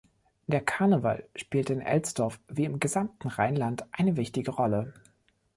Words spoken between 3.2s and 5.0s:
Rheinland eine wichtige Rolle.